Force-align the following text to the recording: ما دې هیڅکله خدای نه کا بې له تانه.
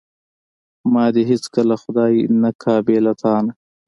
ما 0.93 1.05
دې 1.13 1.23
هیڅکله 1.31 1.75
خدای 1.83 2.13
نه 2.41 2.51
کا 2.61 2.75
بې 2.85 2.97
له 3.05 3.13
تانه. 3.21 3.51